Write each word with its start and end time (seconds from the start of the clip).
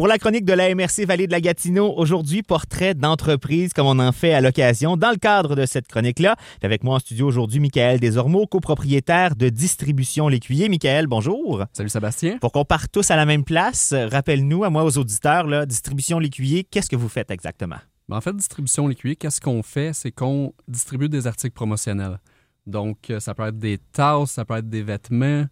Pour 0.00 0.08
la 0.08 0.16
chronique 0.16 0.46
de 0.46 0.54
la 0.54 0.74
MRC 0.74 1.04
Vallée 1.04 1.26
de 1.26 1.32
la 1.32 1.42
Gatineau, 1.42 1.92
aujourd'hui, 1.94 2.42
portrait 2.42 2.94
d'entreprise 2.94 3.74
comme 3.74 3.86
on 3.86 3.98
en 3.98 4.12
fait 4.12 4.32
à 4.32 4.40
l'occasion. 4.40 4.96
Dans 4.96 5.10
le 5.10 5.18
cadre 5.18 5.54
de 5.54 5.66
cette 5.66 5.88
chronique-là, 5.88 6.36
avec 6.62 6.84
moi 6.84 6.94
en 6.94 6.98
studio 7.00 7.26
aujourd'hui 7.26 7.60
Michael 7.60 8.00
Desormeaux, 8.00 8.46
copropriétaire 8.46 9.36
de 9.36 9.50
Distribution 9.50 10.28
L'Écuyer. 10.28 10.70
Michael, 10.70 11.06
bonjour. 11.06 11.66
Salut 11.74 11.90
Sébastien. 11.90 12.38
Pour 12.38 12.50
qu'on 12.50 12.64
parte 12.64 12.90
tous 12.90 13.10
à 13.10 13.16
la 13.16 13.26
même 13.26 13.44
place, 13.44 13.92
rappelle-nous, 13.92 14.64
à 14.64 14.70
moi, 14.70 14.84
aux 14.84 14.96
auditeurs, 14.96 15.46
là, 15.46 15.66
Distribution 15.66 16.18
L'Écuyer, 16.18 16.64
qu'est-ce 16.64 16.88
que 16.88 16.96
vous 16.96 17.10
faites 17.10 17.30
exactement? 17.30 17.76
Ben, 18.08 18.16
en 18.16 18.22
fait, 18.22 18.34
Distribution 18.34 18.88
L'Écuyer, 18.88 19.16
qu'est-ce 19.16 19.42
qu'on 19.42 19.62
fait? 19.62 19.92
C'est 19.92 20.12
qu'on 20.12 20.54
distribue 20.66 21.10
des 21.10 21.26
articles 21.26 21.52
promotionnels. 21.52 22.20
Donc, 22.66 23.10
euh, 23.10 23.20
ça 23.20 23.34
peut 23.34 23.46
être 23.46 23.58
des 23.58 23.76
tasses, 23.92 24.30
ça 24.30 24.46
peut 24.46 24.56
être 24.56 24.70
des 24.70 24.82
vêtements, 24.82 25.44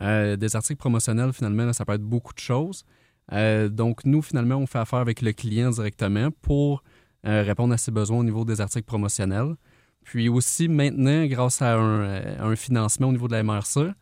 euh, 0.00 0.34
des 0.34 0.56
articles 0.56 0.78
promotionnels, 0.78 1.32
finalement, 1.32 1.72
ça 1.72 1.84
peut 1.84 1.92
être 1.92 2.02
beaucoup 2.02 2.34
de 2.34 2.40
choses. 2.40 2.84
Euh, 3.32 3.68
donc, 3.68 4.04
nous, 4.04 4.22
finalement, 4.22 4.56
on 4.56 4.66
fait 4.66 4.78
affaire 4.78 4.98
avec 4.98 5.22
le 5.22 5.32
client 5.32 5.70
directement 5.70 6.30
pour 6.42 6.82
euh, 7.26 7.42
répondre 7.42 7.72
à 7.72 7.78
ses 7.78 7.90
besoins 7.90 8.18
au 8.18 8.24
niveau 8.24 8.44
des 8.44 8.60
articles 8.60 8.86
promotionnels. 8.86 9.54
Puis 10.04 10.28
aussi, 10.28 10.68
maintenant, 10.68 11.24
grâce 11.26 11.62
à 11.62 11.76
un, 11.76 12.02
euh, 12.02 12.56
financement 12.56 13.08
au 13.08 13.12
niveau 13.12 13.28
de 13.28 13.32
la 13.32 13.42
MRC, 13.42 13.92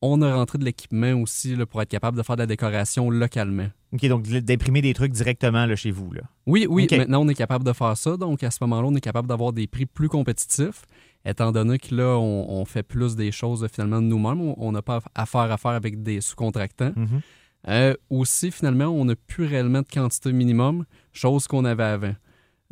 on 0.00 0.20
a 0.22 0.34
rentré 0.34 0.58
de 0.58 0.64
l'équipement 0.64 1.12
aussi 1.14 1.54
là, 1.56 1.66
pour 1.66 1.80
être 1.82 1.88
capable 1.88 2.16
de 2.16 2.22
faire 2.22 2.36
de 2.36 2.42
la 2.42 2.46
décoration 2.46 3.10
localement. 3.10 3.68
OK, 3.92 4.06
donc 4.06 4.22
d'imprimer 4.22 4.82
des 4.82 4.94
trucs 4.94 5.12
directement 5.12 5.66
là, 5.66 5.76
chez 5.76 5.90
vous. 5.90 6.12
Là. 6.12 6.22
Oui, 6.46 6.66
oui, 6.68 6.88
maintenant 6.90 7.22
on 7.22 7.28
est 7.28 7.34
capable 7.34 7.64
de 7.64 7.72
faire 7.72 7.96
ça. 7.96 8.16
Donc 8.16 8.42
à 8.42 8.50
ce 8.50 8.58
moment-là, 8.62 8.88
on 8.88 8.94
est 8.96 9.00
capable 9.00 9.28
d'avoir 9.28 9.52
des 9.52 9.68
prix 9.68 9.86
plus 9.86 10.08
compétitifs, 10.08 10.86
étant 11.24 11.52
donné 11.52 11.78
que 11.78 11.94
là, 11.94 12.18
on, 12.18 12.64
fait 12.64 12.82
plus 12.82 13.14
des 13.14 13.30
choses 13.30 13.66
finalement 13.72 14.00
nous-mêmes. 14.00 14.54
On 14.56 14.72
n'a 14.72 14.82
pas 14.82 15.00
affaire 15.14 15.52
à 15.52 15.56
faire 15.56 15.72
avec 15.72 16.02
des 16.02 16.20
sous-contractants. 16.20 16.90
Mm-hmm. 16.96 17.20
Euh, 17.68 17.94
aussi, 18.10 18.50
finalement, 18.50 18.86
on 18.86 19.04
n'a 19.04 19.14
plus 19.14 19.44
réellement 19.44 19.80
de 19.80 19.86
quantité 19.92 20.32
minimum, 20.32 20.84
chose 21.12 21.46
qu'on 21.46 21.64
avait 21.64 21.84
avant. 21.84 22.14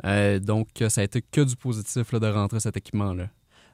Euh, 0.05 0.39
donc, 0.39 0.67
ça 0.89 1.01
a 1.01 1.03
été 1.03 1.21
que 1.21 1.41
du 1.41 1.55
positif 1.55 2.13
de 2.13 2.27
rentrer 2.27 2.59
cet 2.59 2.77
équipement-là. 2.77 3.27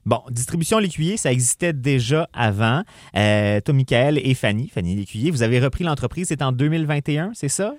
Bon, 0.05 0.21
distribution 0.31 0.79
l'écuyer, 0.79 1.17
ça 1.17 1.33
existait 1.33 1.73
déjà 1.73 2.29
avant. 2.31 2.83
Euh, 3.17 3.59
toi, 3.59 3.73
Michael 3.73 4.19
et 4.19 4.33
Fanny, 4.35 4.69
Fanny 4.69 4.95
l'écuyer, 4.95 5.31
vous 5.31 5.43
avez 5.43 5.59
repris 5.59 5.83
l'entreprise, 5.83 6.27
c'est 6.29 6.41
en 6.41 6.53
2021, 6.53 7.31
c'est 7.33 7.49
ça? 7.49 7.73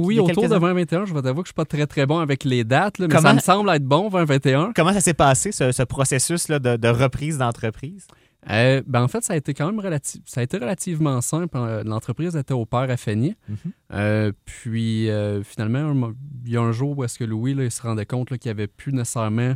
oui, 0.00 0.18
autour 0.18 0.44
de 0.44 0.48
2021, 0.48 1.04
je 1.04 1.12
vais 1.12 1.20
t'avouer 1.20 1.42
que 1.42 1.48
je 1.48 1.52
ne 1.52 1.52
suis 1.52 1.54
pas 1.54 1.66
très 1.66 1.86
très 1.86 2.06
bon 2.06 2.20
avec 2.20 2.44
les 2.44 2.64
dates, 2.64 3.00
mais 3.00 3.10
ça 3.10 3.34
me 3.34 3.40
semble 3.40 3.68
être 3.68 3.84
bon, 3.84 4.08
2021. 4.08 4.72
Comment 4.74 4.94
ça 4.94 5.00
s'est 5.02 5.12
passé, 5.12 5.52
ce, 5.52 5.82
processus 5.82 6.48
là, 6.48 6.58
de 6.58 6.88
reprise 6.88 7.36
d'entreprise? 7.36 8.06
Euh, 8.50 8.82
ben 8.86 9.02
en 9.02 9.08
fait, 9.08 9.24
ça 9.24 9.32
a 9.32 9.36
été 9.36 9.54
quand 9.54 9.72
même 9.72 9.98
ça 10.24 10.40
a 10.40 10.44
été 10.44 10.58
relativement 10.58 11.20
simple. 11.20 11.56
Euh, 11.56 11.82
l'entreprise 11.84 12.36
était 12.36 12.54
au 12.54 12.64
père 12.64 12.88
à 12.90 12.96
Fanny. 12.96 13.34
Mhm. 13.48 13.56
Euh, 13.92 14.32
puis 14.44 15.08
finalement, 15.44 16.12
il 16.44 16.52
y 16.52 16.56
a 16.56 16.62
un 16.62 16.72
jour 16.72 16.96
où 16.96 17.04
est-ce 17.04 17.18
que 17.18 17.24
Louis 17.24 17.52
il 17.52 17.70
se 17.70 17.82
rendait 17.82 18.06
compte 18.06 18.28
qu'il 18.28 18.48
n'y 18.48 18.50
avait 18.50 18.68
plus 18.68 18.92
nécessairement 18.92 19.54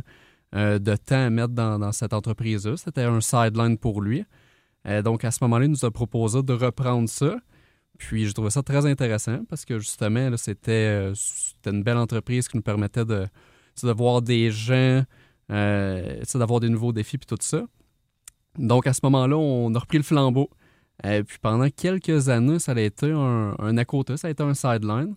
de 0.53 0.95
temps 0.97 1.25
à 1.25 1.29
mettre 1.29 1.53
dans, 1.53 1.91
cette 1.93 2.13
entreprise-là. 2.13 2.75
C'était 2.75 3.03
un 3.03 3.21
sideline 3.21 3.77
pour 3.77 4.01
lui. 4.01 4.25
donc 5.03 5.23
à 5.23 5.31
ce 5.31 5.39
moment-là, 5.43 5.65
il 5.65 5.71
nous 5.71 5.85
a 5.85 5.91
proposé 5.91 6.43
de 6.43 6.53
reprendre 6.53 7.07
ça. 7.07 7.37
Puis 7.97 8.25
je 8.25 8.33
trouvais 8.33 8.49
ça 8.49 8.63
très 8.63 8.85
intéressant 8.85 9.45
parce 9.47 9.63
que 9.63 9.79
justement, 9.79 10.35
c'était 10.35 11.13
une 11.65 11.83
belle 11.83 11.97
entreprise 11.97 12.49
qui 12.49 12.57
nous 12.57 12.63
permettait 12.63 13.05
de, 13.05 13.27
de 13.83 13.91
voir 13.91 14.21
des 14.21 14.51
gens, 14.51 15.05
d'avoir 15.47 16.59
des 16.59 16.69
nouveaux 16.69 16.91
défis 16.91 17.17
puis 17.17 17.27
tout 17.27 17.37
ça. 17.39 17.65
Donc, 18.57 18.87
à 18.87 18.93
ce 18.93 18.99
moment-là, 19.03 19.37
on 19.37 19.73
a 19.73 19.79
repris 19.79 19.97
le 19.97 20.03
flambeau. 20.03 20.49
Et 21.03 21.07
euh, 21.07 21.23
puis, 21.23 21.37
pendant 21.41 21.69
quelques 21.69 22.29
années, 22.29 22.59
ça 22.59 22.73
a 22.73 22.79
été 22.79 23.11
un, 23.11 23.55
un 23.57 23.77
à 23.77 23.85
côté, 23.85 24.17
ça 24.17 24.27
a 24.27 24.31
été 24.31 24.43
un 24.43 24.53
sideline. 24.53 25.15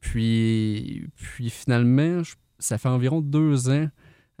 Puis, 0.00 1.06
puis 1.16 1.50
finalement, 1.50 2.22
ça 2.58 2.76
fait 2.76 2.88
environ 2.88 3.20
deux 3.20 3.70
ans, 3.70 3.88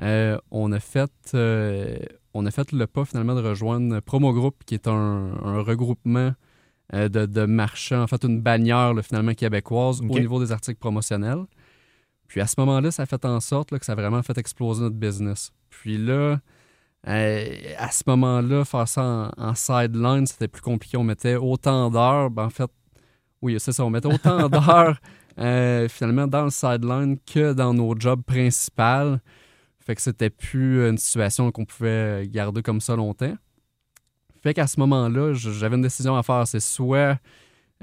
euh, 0.02 0.38
on, 0.50 0.72
a 0.72 0.80
fait, 0.80 1.10
euh, 1.34 1.96
on 2.34 2.44
a 2.44 2.50
fait 2.50 2.72
le 2.72 2.86
pas 2.86 3.04
finalement 3.04 3.34
de 3.34 3.40
rejoindre 3.40 4.00
Promo 4.00 4.32
Group, 4.32 4.56
qui 4.66 4.74
est 4.74 4.88
un, 4.88 5.32
regroupement 5.62 6.34
de, 6.92 7.46
marchands, 7.46 8.02
en 8.02 8.06
fait 8.06 8.22
une 8.24 8.42
bannière 8.42 8.92
finalement 9.02 9.32
québécoise 9.32 10.00
au 10.02 10.18
niveau 10.18 10.38
des 10.38 10.52
articles 10.52 10.78
promotionnels. 10.78 11.46
Puis 12.28 12.40
à 12.40 12.46
ce 12.46 12.56
moment-là, 12.58 12.90
ça 12.90 13.04
a 13.04 13.06
fait 13.06 13.24
en 13.24 13.40
sorte 13.40 13.78
que 13.78 13.84
ça 13.84 13.92
a 13.92 13.94
vraiment 13.94 14.22
fait 14.22 14.36
exploser 14.36 14.82
notre 14.82 14.96
business. 14.96 15.50
Puis 15.70 15.96
là, 15.96 16.40
euh, 17.06 17.74
à 17.76 17.90
ce 17.90 18.02
moment-là, 18.06 18.64
faire 18.64 18.88
ça 18.88 19.30
en, 19.36 19.54
sideline, 19.54 20.26
c'était 20.26 20.48
plus 20.48 20.62
compliqué. 20.62 20.96
On 20.96 21.04
mettait 21.04 21.36
autant 21.36 21.90
d'heures. 21.90 22.30
Ben, 22.30 22.44
en 22.44 22.50
fait, 22.50 22.70
oui, 23.42 23.56
c'est 23.58 23.72
ça. 23.72 23.84
On 23.84 23.90
mettait 23.90 24.12
autant 24.12 24.48
d'heures 24.48 24.98
euh, 25.38 25.88
finalement 25.88 26.26
dans 26.26 26.44
le 26.44 26.50
sideline 26.50 27.18
que 27.20 27.52
dans 27.52 27.74
nos 27.74 27.98
jobs 27.98 28.22
principaux. 28.22 29.18
Fait 29.80 29.94
que 29.94 30.00
c'était 30.00 30.30
plus 30.30 30.88
une 30.88 30.96
situation 30.96 31.50
qu'on 31.52 31.66
pouvait 31.66 32.26
garder 32.28 32.62
comme 32.62 32.80
ça 32.80 32.96
longtemps. 32.96 33.34
Fait 34.42 34.54
qu'à 34.54 34.66
ce 34.66 34.80
moment-là, 34.80 35.34
j'avais 35.34 35.76
une 35.76 35.82
décision 35.82 36.16
à 36.16 36.22
faire. 36.22 36.46
C'est 36.46 36.60
soit 36.60 37.18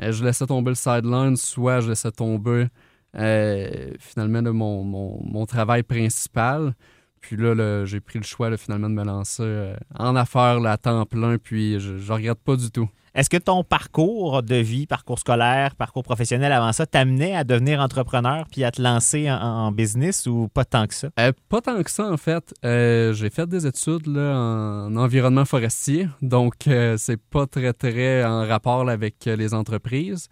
euh, 0.02 0.12
je 0.12 0.24
laissais 0.24 0.48
tomber 0.48 0.72
le 0.72 0.76
sideline, 0.76 1.36
soit 1.36 1.82
je 1.82 1.90
laissais 1.90 2.12
tomber 2.12 2.68
finalement 3.14 4.42
mon, 4.54 4.84
mon, 5.22 5.46
travail 5.46 5.84
principal. 5.84 6.74
Puis 7.22 7.38
là, 7.38 7.86
j'ai 7.86 8.00
pris 8.00 8.20
le 8.20 8.26
choix 8.26 8.56
finalement 8.58 8.90
de 8.90 8.96
me 8.96 9.04
lancer 9.04 9.44
euh, 9.44 9.76
en 9.98 10.16
affaires 10.16 10.64
à 10.66 10.78
temps 10.78 11.06
plein, 11.06 11.38
puis 11.38 11.80
je 11.80 11.94
ne 11.94 12.12
regrette 12.12 12.40
pas 12.40 12.56
du 12.56 12.72
tout. 12.72 12.90
Est-ce 13.14 13.30
que 13.30 13.38
ton 13.38 13.64
parcours 13.64 14.42
de 14.42 14.56
vie, 14.56 14.88
parcours 14.88 15.20
scolaire, 15.20 15.76
parcours 15.76 16.02
professionnel 16.02 16.52
avant 16.54 16.72
ça, 16.72 16.86
t'amenait 16.86 17.36
à 17.36 17.44
devenir 17.44 17.82
entrepreneur 17.82 18.46
puis 18.50 18.64
à 18.64 18.72
te 18.72 18.82
lancer 18.82 19.30
en, 19.30 19.72
business 19.74 20.28
ou 20.28 20.48
pas 20.48 20.64
tant 20.64 20.88
que 20.88 20.96
ça? 20.96 21.10
Euh, 21.20 21.34
pas 21.50 21.60
tant 21.60 21.84
que 21.84 21.92
ça, 21.92 22.10
en 22.10 22.16
fait. 22.16 22.54
Euh, 22.64 23.12
j'ai 23.14 23.30
fait 23.30 23.48
des 23.48 23.68
études 23.68 24.08
en 24.08 24.96
environnement 24.96 25.44
forestier, 25.44 26.08
donc 26.22 26.56
c'est 26.98 27.22
pas 27.22 27.46
très, 27.48 27.74
très 27.74 28.24
en 28.24 28.48
rapport 28.48 28.90
avec 28.90 29.26
les 29.26 29.54
entreprises. 29.54 30.30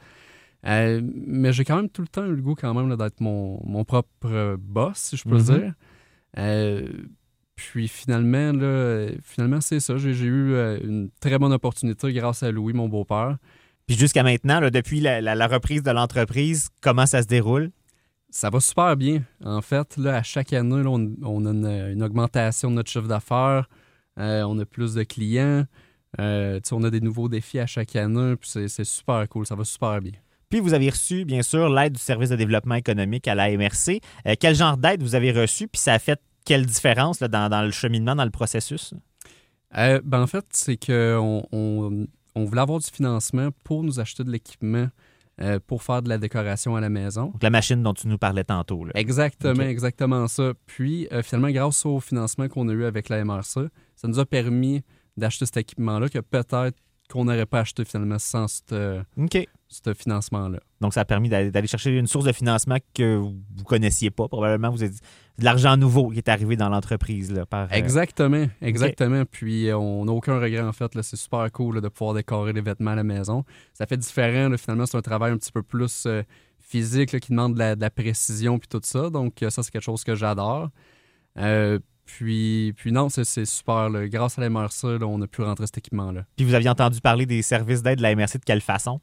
mais 0.63 1.51
j'ai 1.51 1.65
quand 1.65 1.75
même 1.75 1.89
tout 1.89 2.01
le 2.01 2.07
temps 2.07 2.25
eu 2.25 2.35
le 2.35 2.41
goût 2.41 2.55
quand 2.55 2.73
même 2.73 2.95
d'être 2.95 3.19
mon, 3.19 3.83
propre 3.83 4.55
boss, 4.57 4.97
si 4.97 5.17
je 5.17 5.23
peux 5.27 5.37
mm-hmm. 5.37 5.59
dire. 5.59 5.73
Euh, 6.37 6.87
puis 7.55 7.87
finalement, 7.87 8.53
là, 8.53 9.07
finalement 9.23 9.61
c'est 9.61 9.79
ça. 9.79 9.97
J'ai 9.97 10.11
eu 10.11 10.53
euh, 10.53 10.79
une 10.81 11.09
très 11.19 11.37
bonne 11.37 11.53
opportunité 11.53 12.11
grâce 12.13 12.43
à 12.43 12.51
Louis, 12.51 12.73
mon 12.73 12.87
beau-père. 12.87 13.37
Puis 13.87 13.97
jusqu'à 13.97 14.23
maintenant, 14.23 14.61
depuis 14.69 15.01
la, 15.01 15.47
reprise 15.47 15.83
de 15.83 15.91
l'entreprise, 15.91 16.69
comment 16.81 17.05
ça 17.05 17.23
se 17.23 17.27
déroule? 17.27 17.71
Ça 18.29 18.51
va 18.51 18.59
super 18.59 18.95
bien. 18.95 19.23
En 19.43 19.61
fait, 19.61 19.97
là, 19.97 20.17
à 20.17 20.23
chaque 20.23 20.53
année, 20.53 20.83
on, 20.85 21.45
a 21.45 21.49
une, 21.49 22.03
augmentation 22.03 22.69
de 22.69 22.75
notre 22.75 22.91
chiffre 22.91 23.07
d'affaires. 23.07 23.67
Euh, 24.19 24.43
on 24.43 24.59
a 24.59 24.65
plus 24.65 24.93
de 24.93 25.01
clients. 25.03 25.65
on 26.19 26.83
a 26.83 26.89
des 26.91 27.01
nouveaux 27.01 27.29
défis 27.29 27.57
à 27.59 27.65
chaque 27.65 27.95
année. 27.95 28.35
Puis 28.35 28.51
c'est 28.67 28.83
super 28.83 29.27
cool. 29.27 29.47
Ça 29.47 29.55
va 29.55 29.63
super 29.63 29.99
bien. 29.99 30.13
Puis 30.49 30.59
vous 30.59 30.73
avez 30.73 30.89
reçu, 30.89 31.25
bien 31.25 31.43
sûr, 31.43 31.69
l'aide 31.69 31.93
du 31.93 32.01
service 32.01 32.29
de 32.29 32.35
développement 32.35 32.75
économique 32.75 33.27
à 33.27 33.35
la 33.35 33.55
MRC. 33.55 34.01
Euh, 34.25 34.33
quel 34.39 34.55
genre 34.55 34.77
d'aide 34.77 35.03
vous 35.03 35.13
avez 35.13 35.31
reçu? 35.31 35.67
Puis 35.67 35.79
ça 35.79 35.93
a 35.93 35.99
fait 35.99 36.19
quelle 36.43 36.65
différence 36.65 37.19
dans, 37.19 37.63
le 37.63 37.71
cheminement, 37.71 38.15
dans 38.15 38.25
le 38.25 38.31
processus? 38.31 38.95
Euh, 39.77 40.01
ben 40.03 40.23
en 40.23 40.27
fait, 40.27 40.45
c'est 40.51 40.83
qu'on 40.83 41.43
on, 41.51 42.45
voulait 42.45 42.61
avoir 42.61 42.79
du 42.79 42.89
financement 42.91 43.49
pour 43.63 43.83
nous 43.83 43.99
acheter 43.99 44.23
de 44.23 44.31
l'équipement 44.31 44.87
euh, 45.41 45.59
pour 45.67 45.83
faire 45.83 46.01
de 46.01 46.09
la 46.09 46.17
décoration 46.17 46.75
à 46.75 46.81
la 46.81 46.89
maison. 46.89 47.25
Donc, 47.25 47.43
la 47.43 47.51
machine 47.51 47.83
dont 47.83 47.93
tu 47.93 48.07
nous 48.07 48.17
parlais 48.17 48.43
tantôt. 48.43 48.87
Exactement, 48.95 49.63
exactement 49.63 50.27
ça. 50.27 50.53
Puis, 50.65 51.07
finalement, 51.21 51.51
grâce 51.51 51.85
au 51.85 51.99
financement 51.99 52.47
qu'on 52.47 52.67
a 52.69 52.73
eu 52.73 52.85
avec 52.85 53.09
la 53.09 53.23
MRC, 53.23 53.69
ça 53.95 54.07
nous 54.07 54.17
a 54.17 54.25
permis 54.25 54.81
d'acheter 55.15 55.45
cet 55.45 55.57
équipement-là 55.57 56.09
que 56.09 56.19
peut-être 56.19 56.77
qu'on 57.11 57.25
n'aurait 57.25 57.45
pas 57.45 57.59
acheté 57.59 57.85
finalement 57.85 58.19
sans 58.19 58.47
ce 59.69 59.93
financement-là. 59.93 60.59
Donc, 60.81 60.93
ça 60.93 61.01
a 61.01 61.05
permis 61.05 61.29
d'aller 61.29 61.67
chercher 61.67 61.95
une 61.95 62.07
source 62.07 62.25
de 62.25 62.31
financement 62.31 62.77
que 62.93 63.17
vous 63.17 63.35
ne 63.57 63.63
connaissiez 63.63 64.09
pas. 64.09 64.27
Probablement, 64.27 64.71
vous 64.71 64.81
avez 64.81 64.91
de 64.91 65.45
l'argent 65.45 65.77
nouveau 65.77 66.09
qui 66.09 66.17
est 66.17 66.27
arrivé 66.27 66.55
dans 66.55 66.69
l'entreprise. 66.69 67.33
Par, 67.49 67.65
euh, 67.65 67.75
exactement, 67.75 68.47
exactement. 68.61 69.23
Puis, 69.25 69.69
euh, 69.69 69.77
on 69.77 70.05
n'a 70.05 70.11
aucun 70.11 70.39
regret, 70.39 70.61
en 70.61 70.73
fait. 70.73 70.91
C'est 71.03 71.17
super 71.17 71.51
cool 71.51 71.81
de 71.81 71.87
pouvoir 71.87 72.15
décorer 72.15 72.51
les 72.51 72.61
vêtements 72.61 72.91
à 72.91 72.95
la 72.95 73.03
maison. 73.03 73.45
Ça 73.73 73.85
fait 73.85 73.97
différent. 73.97 74.49
finalement, 74.57 74.87
c'est 74.87 74.97
un 74.97 75.01
travail 75.01 75.33
un 75.33 75.37
petit 75.37 75.51
peu 75.51 75.61
plus 75.61 76.05
euh, 76.07 76.23
physique 76.59 77.19
qui 77.19 77.31
demande 77.31 77.53
de 77.53 77.75
la, 77.79 77.89
précision 77.91 78.57
puis 78.57 78.67
tout 78.67 78.81
ça. 78.83 79.11
Donc, 79.11 79.37
ça, 79.49 79.61
c'est 79.61 79.71
quelque 79.71 79.83
chose 79.83 80.03
que 80.03 80.15
j'adore. 80.15 80.69
Puis, 82.05 82.73
puis 82.75 82.91
non, 82.91 83.09
c'est 83.09 83.45
super. 83.45 83.91
Grâce 84.07 84.39
à 84.39 84.41
la 84.41 84.49
MRC, 84.49 85.03
on 85.03 85.21
a 85.21 85.27
pu 85.27 85.43
rentrer 85.43 85.67
cet 85.67 85.77
équipement-là. 85.77 86.25
Puis 86.35 86.43
vous 86.43 86.55
aviez 86.55 86.69
entendu 86.69 87.01
parler 87.01 87.27
des 87.27 87.43
services 87.43 87.83
d'aide 87.83 87.99
de 87.99 88.01
la 88.01 88.15
MRC 88.15 88.39
de 88.39 88.45
quelle 88.45 88.61
façon? 88.61 88.99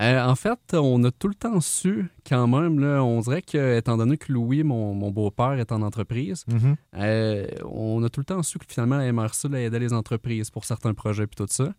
Euh, 0.00 0.24
en 0.24 0.34
fait, 0.34 0.58
on 0.72 1.04
a 1.04 1.10
tout 1.10 1.28
le 1.28 1.34
temps 1.34 1.60
su 1.60 2.08
quand 2.26 2.46
même. 2.46 2.78
Là, 2.78 3.04
on 3.04 3.20
dirait 3.20 3.42
que, 3.42 3.76
étant 3.76 3.98
donné 3.98 4.16
que 4.16 4.32
Louis, 4.32 4.62
mon, 4.62 5.10
beau-père, 5.10 5.52
est 5.52 5.72
en 5.72 5.82
entreprise, 5.82 6.44
mm-hmm. 6.48 6.76
euh, 6.96 7.46
on 7.66 8.02
a 8.02 8.08
tout 8.08 8.20
le 8.20 8.24
temps 8.24 8.42
su 8.42 8.58
que 8.58 8.64
finalement 8.66 8.96
la 8.96 9.12
MRC 9.12 9.52
aidait 9.54 9.78
les 9.78 9.92
entreprises 9.92 10.50
pour 10.50 10.64
certains 10.64 10.94
projets 10.94 11.24
et 11.24 11.26
tout 11.26 11.46
ça. 11.50 11.74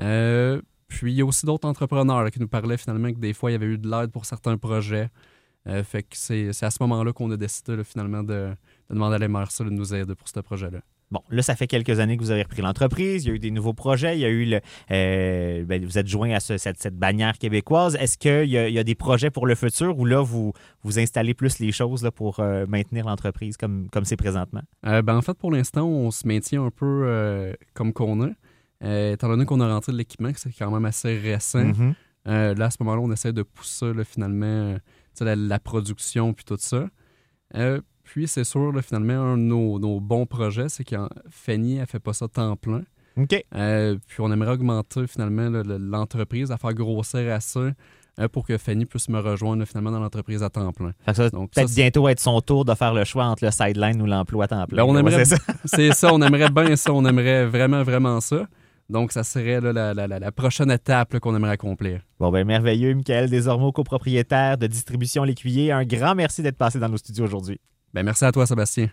Euh, 0.00 0.60
puis 0.88 1.12
il 1.12 1.16
y 1.16 1.22
a 1.22 1.24
aussi 1.24 1.46
d'autres 1.46 1.68
entrepreneurs 1.68 2.30
qui 2.30 2.40
nous 2.40 2.48
parlaient 2.48 2.76
finalement 2.76 3.12
que 3.12 3.18
des 3.18 3.32
fois 3.32 3.50
il 3.50 3.54
y 3.54 3.56
avait 3.56 3.66
eu 3.66 3.78
de 3.78 3.88
l'aide 3.88 4.10
pour 4.10 4.26
certains 4.26 4.58
projets. 4.58 5.08
fait 5.84 6.02
que 6.02 6.16
c'est 6.16 6.48
à 6.62 6.70
ce 6.70 6.78
moment-là 6.80 7.12
qu'on 7.12 7.30
a 7.30 7.36
décidé 7.36 7.82
finalement 7.84 8.22
de, 8.22 8.50
de 8.90 8.94
demander 8.94 9.16
à 9.16 9.18
l'MRC 9.18 9.64
de 9.64 9.70
nous 9.70 9.94
aider 9.94 10.14
pour 10.14 10.28
ce 10.28 10.40
projet-là. 10.40 10.80
Bon, 11.12 11.20
là, 11.28 11.42
ça 11.42 11.54
fait 11.54 11.66
quelques 11.66 12.00
années 12.00 12.16
que 12.16 12.22
vous 12.22 12.30
avez 12.30 12.42
repris 12.42 12.62
l'entreprise. 12.62 13.26
Il 13.26 13.28
y 13.28 13.30
a 13.32 13.34
eu 13.34 13.38
des 13.38 13.50
nouveaux 13.50 13.74
projets. 13.74 14.16
Il 14.16 14.20
y 14.20 14.24
a 14.24 14.30
eu 14.30 14.46
le. 14.46 14.60
Euh, 14.90 15.62
ben, 15.66 15.84
vous 15.84 15.98
êtes 15.98 16.08
joint 16.08 16.30
à 16.30 16.40
cette, 16.40 16.98
bannière 16.98 17.36
québécoise. 17.36 17.96
Est-ce 17.96 18.16
qu'il 18.16 18.48
y, 18.48 18.52
y, 18.54 18.78
a 18.78 18.82
des 18.84 18.94
projets 18.94 19.30
pour 19.30 19.46
le 19.46 19.54
futur 19.54 19.98
ou 19.98 20.06
là, 20.06 20.22
vous, 20.22 20.54
vous 20.82 20.98
installez 20.98 21.34
plus 21.34 21.58
les 21.58 21.70
choses 21.70 22.02
là, 22.02 22.10
pour 22.10 22.40
euh, 22.40 22.64
maintenir 22.66 23.04
l'entreprise 23.04 23.58
comme 23.58 23.90
c'est 24.04 24.16
présentement? 24.16 24.62
Euh, 24.86 25.02
ben, 25.02 25.14
en 25.14 25.20
fait, 25.20 25.34
pour 25.34 25.52
l'instant, 25.52 25.86
on 25.86 26.10
se 26.10 26.26
maintient 26.26 26.64
un 26.64 26.70
peu 26.70 27.54
comme 27.74 27.92
qu'on 27.92 28.26
est. 28.26 29.12
étant 29.12 29.28
donné 29.28 29.44
qu'on 29.44 29.60
a 29.60 29.68
rentré 29.68 29.92
de 29.92 29.98
l'équipement, 29.98 30.30
c'est 30.34 30.50
quand 30.52 30.70
même 30.70 30.86
assez 30.86 31.18
récent. 31.18 31.62
Mm-hmm. 31.62 32.58
là, 32.58 32.64
à 32.64 32.70
ce 32.70 32.78
moment-là, 32.80 33.02
on 33.02 33.12
essaie 33.12 33.34
de 33.34 33.42
pousser 33.42 33.92
finalement 34.04 34.78
la, 35.20 35.36
la, 35.36 35.58
production 35.58 36.32
puis 36.32 36.46
tout 36.46 36.56
ça. 36.58 36.88
Puis, 38.12 38.28
c'est 38.28 38.44
sûr, 38.44 38.74
finalement, 38.86 39.14
un 39.14 39.38
de 39.38 39.42
nos, 39.42 39.98
bons 39.98 40.26
projets, 40.26 40.68
c'est 40.68 40.84
que 40.84 40.96
Fanny, 41.30 41.78
elle 41.78 41.86
fait 41.86 41.98
pas 41.98 42.12
ça 42.12 42.28
temps 42.28 42.56
plein. 42.56 42.82
OK. 43.16 43.42
Euh, 43.54 43.96
puis, 44.06 44.18
on 44.20 44.30
aimerait 44.30 44.50
augmenter, 44.52 45.06
finalement, 45.06 45.48
l'entreprise, 45.64 46.50
à 46.50 46.58
faire 46.58 46.74
grossir 46.74 47.32
à 47.32 47.40
ça 47.40 47.60
euh, 48.20 48.28
pour 48.30 48.46
que 48.46 48.58
Fanny 48.58 48.84
puisse 48.84 49.08
me 49.08 49.18
rejoindre, 49.18 49.64
finalement, 49.64 49.92
dans 49.92 50.00
l'entreprise 50.00 50.42
à 50.42 50.50
temps 50.50 50.72
plein. 50.72 50.92
Donc, 51.32 51.52
peut-être 51.52 51.74
bientôt 51.74 52.06
être 52.06 52.20
son 52.20 52.42
tour 52.42 52.66
de 52.66 52.74
faire 52.74 52.92
le 52.92 53.04
choix 53.04 53.24
entre 53.24 53.46
le 53.46 53.50
sideline 53.50 54.02
ou 54.02 54.04
l'emploi 54.04 54.44
à 54.44 54.48
temps 54.48 54.66
plein. 54.66 54.84
Ben, 54.84 54.92
on 54.92 54.98
aimerait, 54.98 55.24
c'est 55.64 55.92
ça. 55.92 56.12
on 56.12 56.20
aimerait 56.20 56.50
bien 56.50 56.76
ça. 56.76 56.92
On 56.92 57.06
aimerait 57.06 57.46
vraiment, 57.46 57.82
vraiment 57.82 58.20
ça. 58.20 58.46
Donc, 58.90 59.12
ça 59.12 59.24
serait 59.24 59.62
la, 59.62 60.32
prochaine 60.32 60.70
étape 60.70 61.18
qu'on 61.18 61.34
aimerait 61.34 61.52
accomplir. 61.52 62.02
Bon, 62.20 62.30
ben 62.30 62.46
merveilleux. 62.46 62.94
Michael 62.94 63.30
Desormeaux, 63.30 63.72
copropriétaire 63.72 64.58
de 64.58 64.66
Distribution 64.66 65.24
L'Écuyer. 65.24 65.72
Un 65.72 65.86
grand 65.86 66.14
merci 66.14 66.42
d'être 66.42 66.58
passé 66.58 66.78
dans 66.78 66.90
nos 66.90 66.98
studios 66.98 67.24
aujourd'hui. 67.24 67.58
Ben, 67.94 68.02
merci 68.04 68.24
à 68.24 68.32
toi, 68.32 68.46
Sébastien. 68.46 68.88